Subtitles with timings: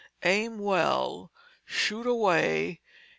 [0.23, 1.31] Aim well,
[1.63, 2.81] shoot away.